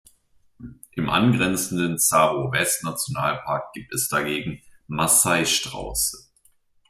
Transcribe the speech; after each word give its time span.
Im 0.93 1.11
angrenzenden 1.11 1.97
Tsavo-West-Nationalpark 1.99 3.71
gibt 3.73 3.93
es 3.93 4.09
dagegen 4.09 4.59
Massai-Strauße. 4.87 6.23